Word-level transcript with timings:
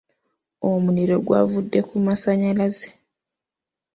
Omuliro 0.71 1.15
gwavudde 1.25 1.79
ku 1.87 1.95
masanyalaze 2.05 2.87